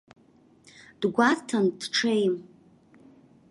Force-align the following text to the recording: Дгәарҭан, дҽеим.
Дгәарҭан, 1.01 1.65
дҽеим. 1.79 2.35